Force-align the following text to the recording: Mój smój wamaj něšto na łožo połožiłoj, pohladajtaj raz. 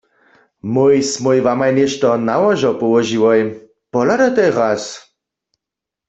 Mój 0.73 0.95
smój 1.13 1.37
wamaj 1.47 1.71
něšto 1.79 2.09
na 2.27 2.35
łožo 2.41 2.71
połožiłoj, 2.81 3.39
pohladajtaj 3.91 4.49
raz. 4.57 4.83